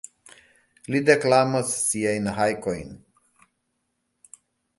[0.93, 2.91] Li deklamos siajn hajkojn.